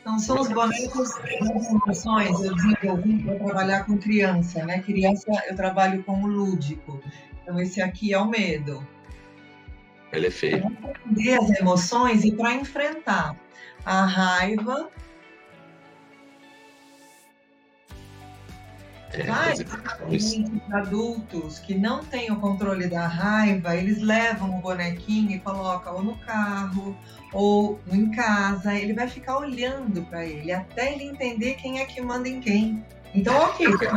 [0.06, 2.42] Não são os bonecos das emoções.
[2.42, 4.82] Eu desenvolvi para trabalhar com criança, né?
[4.82, 7.02] Criança, eu trabalho como lúdico.
[7.42, 8.86] Então, esse aqui é o medo.
[10.12, 10.70] Ele é feio.
[10.70, 13.36] Para entender as emoções e para enfrentar
[13.86, 14.90] a raiva,
[19.14, 19.64] É, Vários
[20.72, 26.04] adultos que não têm o controle da raiva, eles levam o bonequinho e colocam ou
[26.04, 26.98] no carro
[27.32, 28.74] ou em casa.
[28.74, 32.84] Ele vai ficar olhando para ele até ele entender quem é que manda em quem.
[33.14, 33.88] Então, ok, você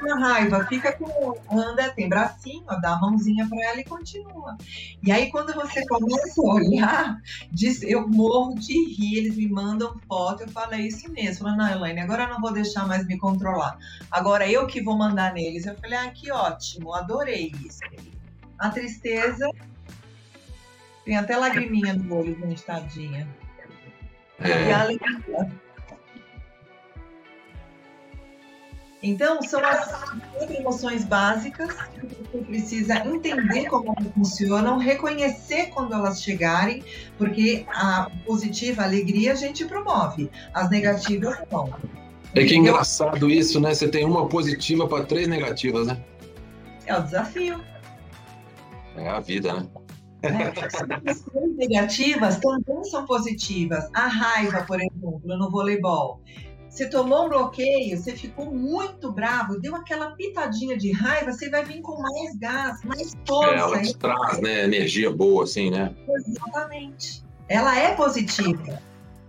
[0.00, 4.56] uma raiva, fica com anda, tem bracinho, dá a mãozinha para ela e continua.
[5.02, 9.98] E aí, quando você começa a olhar, diz, eu morro de rir, eles me mandam
[10.06, 11.44] foto, eu falo, é isso mesmo.
[11.44, 13.76] Falo, não, Elaine, agora eu não vou deixar mais me controlar.
[14.10, 15.66] Agora eu que vou mandar neles.
[15.66, 17.80] Eu falei, ah, que ótimo, adorei isso.
[18.58, 19.50] A tristeza,
[21.04, 23.28] tem até lagriminha no olho, gente, tadinha.
[24.38, 24.68] É.
[24.68, 25.50] E a alegria
[29.02, 36.22] Então, são as emoções básicas que você precisa entender como elas funcionam, reconhecer quando elas
[36.22, 36.82] chegarem,
[37.18, 41.72] porque a positiva, a alegria, a gente promove, as negativas não.
[42.34, 43.74] É que é engraçado isso, né?
[43.74, 46.02] Você tem uma positiva para três negativas, né?
[46.86, 47.60] É o desafio.
[48.96, 49.66] É a vida, né?
[50.22, 53.88] É, as negativas também são positivas.
[53.94, 56.20] A raiva, por exemplo, no voleibol.
[56.76, 61.64] Você tomou um bloqueio, você ficou muito bravo, deu aquela pitadinha de raiva, você vai
[61.64, 63.54] vir com mais gás, mais força.
[63.54, 65.94] É, ela te traz né, energia boa, assim, né?
[66.06, 67.24] Exatamente.
[67.48, 68.78] Ela é positiva.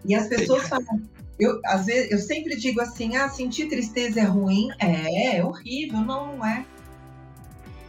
[0.04, 0.68] E as pessoas Sim.
[0.68, 1.02] falam,
[1.40, 4.68] eu, às vezes, eu sempre digo assim, ah, sentir tristeza é ruim.
[4.78, 6.00] É, é horrível.
[6.00, 6.66] Não, não é.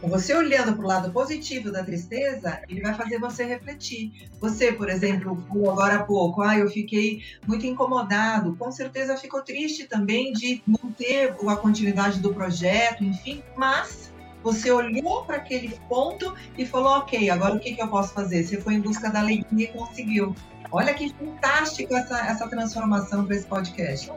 [0.01, 4.29] Você olhando para o lado positivo da tristeza, ele vai fazer você refletir.
[4.39, 5.37] Você, por exemplo,
[5.69, 10.89] agora há pouco, ah, eu fiquei muito incomodado, com certeza ficou triste também de não
[10.93, 17.29] ter a continuidade do projeto, enfim, mas você olhou para aquele ponto e falou, ok,
[17.29, 18.45] agora o que, que eu posso fazer?
[18.45, 20.33] Você foi em busca da alegria e conseguiu.
[20.71, 24.09] Olha que fantástico essa, essa transformação para esse podcast.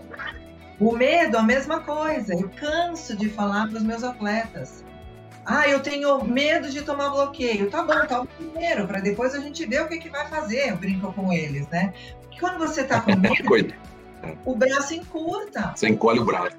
[0.79, 2.35] O medo, a mesma coisa.
[2.35, 4.85] Eu canso de falar para os meus atletas
[5.45, 7.71] ah, eu tenho medo de tomar bloqueio.
[7.71, 10.71] Tá bom, toma primeiro, para depois a gente ver o que, que vai fazer.
[10.71, 11.93] Eu brinco com eles, né?
[12.21, 13.75] Porque quando você tá com medo,
[14.45, 15.73] o braço encurta.
[15.75, 16.57] Você encolhe o braço.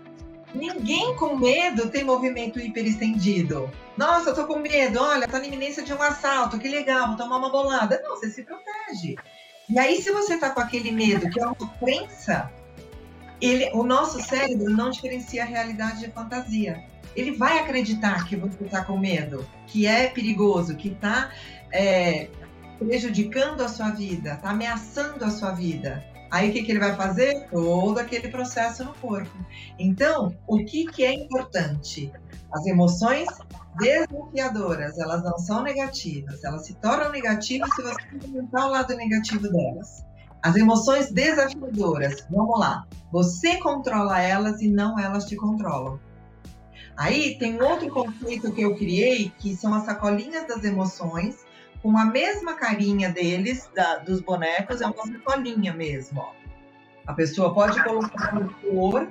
[0.54, 3.72] Ninguém com medo tem movimento hiperestendido.
[3.98, 5.02] Nossa, eu tô com medo.
[5.02, 6.60] Olha, tá na iminência de um assalto.
[6.60, 8.00] Que legal, vou tomar uma bolada.
[8.04, 9.16] Não, você se protege.
[9.70, 12.52] E aí, se você tá com aquele medo, que é uma crença,
[13.42, 16.84] ele, o nosso cérebro não diferencia a realidade de fantasia
[17.16, 21.32] ele vai acreditar que você está com medo, que é perigoso, que está
[21.72, 22.30] é,
[22.80, 26.04] prejudicando a sua vida, está ameaçando a sua vida.
[26.32, 27.48] Aí o que, que ele vai fazer?
[27.52, 29.32] Todo aquele processo no corpo.
[29.78, 32.12] Então, o que, que é importante?
[32.52, 33.28] As emoções
[33.78, 39.48] desafiadoras, elas não são negativas, elas se tornam negativas se você aumentar o lado negativo
[39.48, 40.04] delas.
[40.42, 46.00] As emoções desafiadoras, vamos lá, você controla elas e não elas te controlam.
[46.96, 51.46] Aí tem outro conceito que eu criei, que são as sacolinhas das emoções,
[51.82, 56.22] com a mesma carinha deles, da, dos bonecos, é uma sacolinha mesmo.
[56.22, 56.32] Ó.
[57.06, 59.08] A pessoa pode colocar a cor,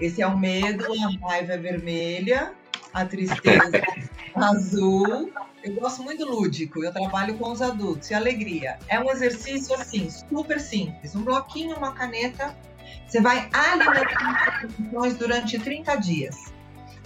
[0.00, 2.54] esse é o medo, a raiva é vermelha,
[2.92, 5.30] a tristeza é azul.
[5.62, 8.10] Eu gosto muito lúdico, eu trabalho com os adultos.
[8.10, 8.78] E alegria.
[8.88, 11.14] É um exercício assim, super simples.
[11.14, 12.56] Um bloquinho, uma caneta.
[13.06, 16.53] Você vai alimentar as emoções durante 30 dias.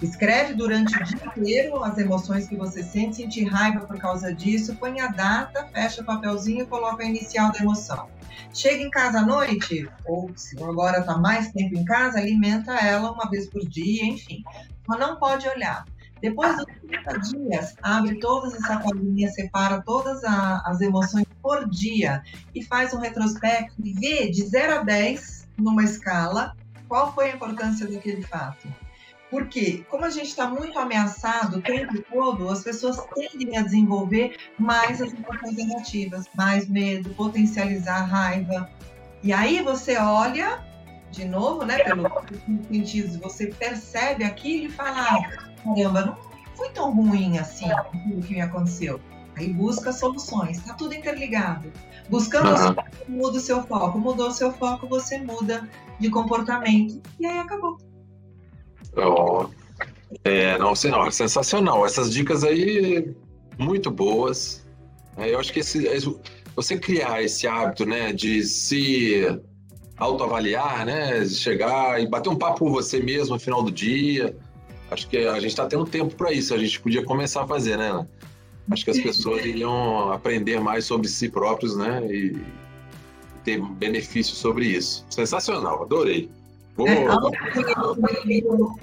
[0.01, 4.77] Escreve durante o dia inteiro as emoções que você sente, sentir raiva por causa disso,
[4.77, 8.09] põe a data, fecha o papelzinho e coloca a inicial da emoção.
[8.55, 13.11] Chega em casa à noite, ou se agora está mais tempo em casa, alimenta ela
[13.11, 14.45] uma vez por dia, enfim.
[14.87, 15.85] Mas não pode olhar.
[16.21, 22.23] Depois dos 30 dias, abre todas as sacolinhas, separa todas a, as emoções por dia
[22.55, 26.57] e faz um retrospecto e vê de 0 a 10 numa escala
[26.89, 28.69] qual foi a importância daquele fato.
[29.31, 34.37] Porque, como a gente está muito ameaçado o tempo todo, as pessoas tendem a desenvolver
[34.59, 38.71] mais as emoções negativas, mais medo, potencializar a raiva.
[39.23, 40.65] E aí você olha,
[41.11, 42.11] de novo, né, pelo
[42.71, 45.31] sentido, você percebe aquilo e fala: ah,
[45.63, 46.17] caramba, não
[46.57, 47.67] foi tão ruim assim
[48.13, 49.01] o que me aconteceu.
[49.37, 51.73] Aí busca soluções, está tudo interligado.
[52.09, 53.17] Buscando uhum.
[53.17, 55.69] muda o seu foco, mudou o seu foco, você muda
[56.01, 57.79] de comportamento e aí acabou.
[58.99, 59.49] Oh,
[60.25, 61.85] é, não, não, sensacional.
[61.85, 63.15] Essas dicas aí,
[63.59, 64.67] muito boas.
[65.17, 65.87] É, eu acho que esse,
[66.55, 69.25] você criar esse hábito, né, de se
[69.97, 74.37] autoavaliar, né, chegar e bater um papo com você mesmo no final do dia.
[74.91, 76.55] Acho que a gente está tendo tempo para isso.
[76.55, 78.07] A gente podia começar a fazer, né?
[78.71, 82.07] Acho que as pessoas iriam aprender mais sobre si próprios, né?
[82.07, 82.37] E
[83.45, 85.05] ter benefícios sobre isso.
[85.11, 86.31] Sensacional, adorei.
[86.87, 87.07] É,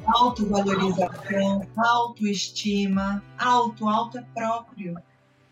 [0.06, 4.96] autovalorização, autoestima, auto, auto é próprio.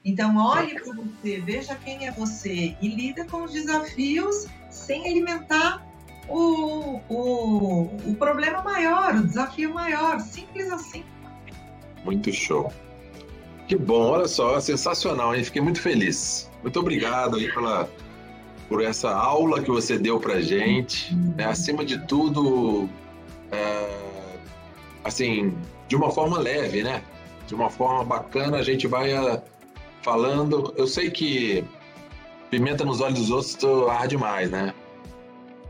[0.03, 5.85] Então, olhe para você, veja quem é você e lida com os desafios sem alimentar
[6.27, 10.19] o, o, o problema maior, o desafio maior.
[10.19, 11.03] Simples assim.
[12.03, 12.71] Muito show.
[13.67, 15.45] Que bom, olha só, sensacional, hein?
[15.45, 16.51] Fiquei muito feliz.
[16.61, 17.89] Muito obrigado aí pela,
[18.73, 21.13] por essa aula que você deu pra gente.
[21.13, 21.45] Né?
[21.45, 22.89] Acima de tudo,
[23.51, 23.87] é,
[25.03, 25.55] assim,
[25.87, 27.03] de uma forma leve, né?
[27.45, 29.41] De uma forma bacana, a gente vai a, ah,
[30.01, 30.73] falando.
[30.75, 31.63] Eu sei que
[32.49, 34.73] pimenta nos olhos dos outros arde mais, né?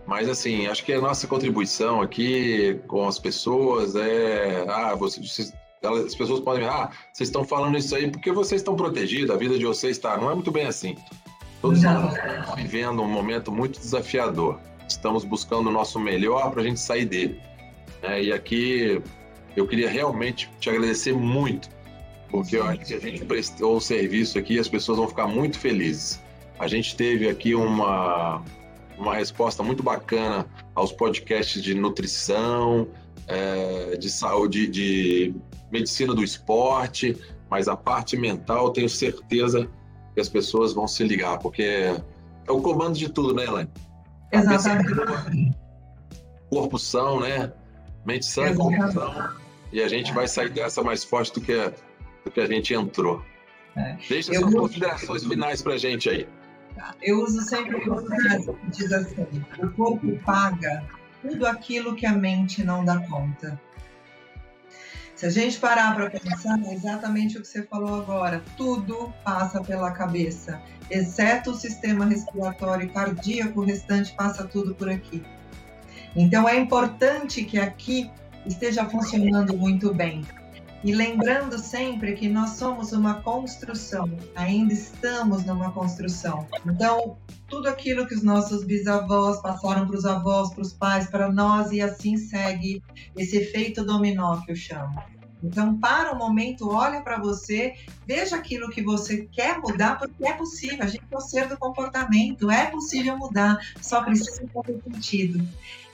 [0.07, 4.63] Mas assim, acho que a nossa contribuição aqui com as pessoas é.
[4.69, 6.65] Ah, vocês, as pessoas podem.
[6.65, 10.15] Ah, vocês estão falando isso aí porque vocês estão protegidos, a vida de vocês está.
[10.15, 10.95] Não é muito bem assim.
[11.63, 14.59] Todos nós estamos vivendo um momento muito desafiador.
[14.85, 17.39] Estamos buscando o nosso melhor para a gente sair dele.
[18.01, 19.01] É, e aqui
[19.55, 21.69] eu queria realmente te agradecer muito,
[22.29, 25.25] porque eu acho que a gente prestou o serviço aqui e as pessoas vão ficar
[25.25, 26.21] muito felizes.
[26.59, 28.43] A gente teve aqui uma,
[28.97, 30.45] uma resposta muito bacana
[30.75, 32.89] aos podcasts de nutrição,
[33.25, 35.33] é, de saúde, de
[35.71, 37.15] medicina do esporte,
[37.49, 39.69] mas a parte mental, tenho certeza
[40.13, 41.63] que as pessoas vão se ligar, porque
[42.47, 43.69] é o comando de tudo, né, Elaine?
[44.31, 45.55] Exatamente.
[46.49, 47.51] Corpo são, né?
[48.05, 49.29] Mente sã e corpo são.
[49.71, 51.55] E a gente vai sair dessa mais forte do que,
[52.23, 53.23] do que a gente entrou.
[53.75, 53.97] É.
[54.07, 54.61] Deixa Eu suas vou...
[54.61, 56.27] considerações finais para a gente aí.
[57.01, 60.83] Eu uso sempre uma frase que diz assim: o corpo paga
[61.21, 63.59] tudo aquilo que a mente não dá conta.
[65.23, 69.63] Se a gente parar para pensar, é exatamente o que você falou agora, tudo passa
[69.63, 75.23] pela cabeça, exceto o sistema respiratório cardíaco, o restante passa tudo por aqui.
[76.13, 78.11] Então é importante que aqui
[78.45, 80.25] esteja funcionando muito bem.
[80.83, 86.45] E lembrando sempre que nós somos uma construção, ainda estamos numa construção.
[86.65, 87.17] Então,
[87.47, 91.71] tudo aquilo que os nossos bisavós passaram para os avós, para os pais, para nós,
[91.71, 92.83] e assim segue
[93.15, 95.12] esse efeito dominó que eu chamo.
[95.43, 97.73] Então, para o momento, olha para você,
[98.07, 100.83] veja aquilo que você quer mudar, porque é possível.
[100.83, 105.45] A gente é o ser do comportamento, é possível mudar, só precisa fazer sentido.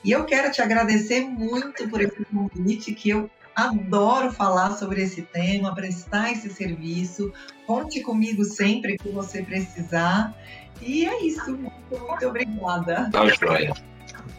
[0.03, 3.29] E eu quero te agradecer muito por esse convite, que eu
[3.59, 7.33] Adoro falar sobre esse tema, prestar esse serviço.
[7.67, 10.33] Conte comigo sempre que você precisar.
[10.81, 11.51] E é isso.
[11.51, 13.09] Muito, muito obrigada.
[13.11, 13.21] Tá.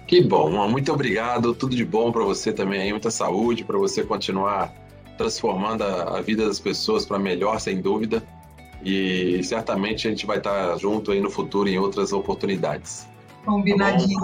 [0.06, 1.54] Que bom, muito obrigado.
[1.54, 4.72] Tudo de bom para você também, muita saúde para você continuar
[5.20, 8.26] transformando a, a vida das pessoas para melhor, sem dúvida.
[8.82, 13.06] E certamente a gente vai estar junto aí no futuro em outras oportunidades.
[13.44, 14.18] Combinadíssimo.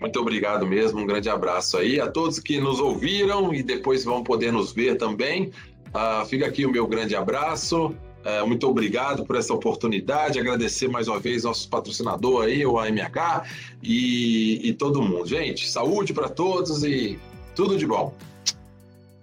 [0.00, 4.22] Muito obrigado mesmo, um grande abraço aí a todos que nos ouviram e depois vão
[4.22, 5.50] poder nos ver também.
[5.88, 7.86] Uh, fica aqui o meu grande abraço.
[7.88, 10.38] Uh, muito obrigado por essa oportunidade.
[10.38, 13.42] Agradecer mais uma vez nosso patrocinador aí, o AMH,
[13.82, 15.26] e, e todo mundo.
[15.26, 17.18] Gente, saúde para todos e
[17.56, 18.14] tudo de bom.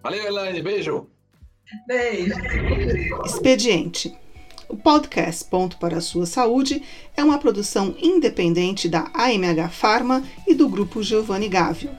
[0.06, 0.62] Valeu, Elaine.
[0.62, 1.08] Beijo.
[1.88, 2.36] Beijo.
[3.26, 4.16] Expediente.
[4.70, 6.84] O podcast Ponto para a Sua Saúde
[7.18, 11.90] é uma produção independente da AMH Pharma e do grupo Giovanni Gávio.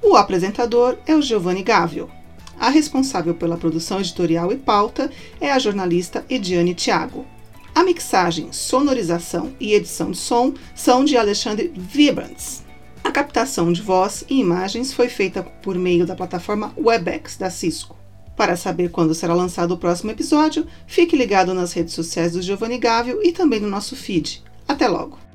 [0.00, 2.08] O apresentador é o Giovanni Gávio.
[2.56, 7.26] A responsável pela produção editorial e pauta é a jornalista Ediane Thiago.
[7.74, 12.69] A mixagem, sonorização e edição de som são de Alexandre Vibrants.
[13.02, 17.96] A captação de voz e imagens foi feita por meio da plataforma Webex da Cisco.
[18.36, 22.78] Para saber quando será lançado o próximo episódio, fique ligado nas redes sociais do Giovanni
[22.78, 24.42] Gávio e também no nosso feed.
[24.66, 25.29] Até logo!